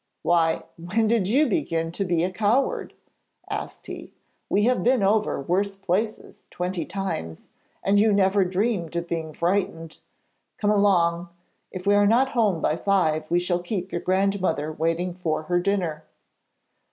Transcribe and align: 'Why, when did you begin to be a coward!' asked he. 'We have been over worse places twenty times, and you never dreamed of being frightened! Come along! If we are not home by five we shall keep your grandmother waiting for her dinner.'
'Why, 0.23 0.63
when 0.77 1.07
did 1.07 1.27
you 1.27 1.45
begin 1.47 1.91
to 1.91 2.03
be 2.03 2.23
a 2.23 2.31
coward!' 2.31 2.95
asked 3.51 3.85
he. 3.85 4.11
'We 4.49 4.63
have 4.63 4.83
been 4.83 5.03
over 5.03 5.39
worse 5.39 5.75
places 5.75 6.47
twenty 6.49 6.85
times, 6.87 7.51
and 7.83 7.99
you 7.99 8.11
never 8.11 8.43
dreamed 8.43 8.95
of 8.95 9.07
being 9.07 9.31
frightened! 9.31 9.99
Come 10.57 10.71
along! 10.71 11.29
If 11.69 11.85
we 11.85 11.93
are 11.93 12.07
not 12.07 12.29
home 12.29 12.61
by 12.61 12.77
five 12.77 13.29
we 13.29 13.37
shall 13.37 13.59
keep 13.59 13.91
your 13.91 14.01
grandmother 14.01 14.71
waiting 14.73 15.13
for 15.13 15.43
her 15.43 15.59
dinner.' 15.59 16.03